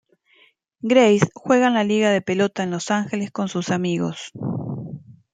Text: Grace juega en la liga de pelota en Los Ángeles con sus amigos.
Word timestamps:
Grace 0.79 1.27
juega 1.35 1.67
en 1.67 1.75
la 1.75 1.83
liga 1.83 2.09
de 2.09 2.23
pelota 2.23 2.63
en 2.63 2.71
Los 2.71 2.89
Ángeles 2.89 3.29
con 3.29 3.49
sus 3.49 3.69
amigos. 3.69 4.31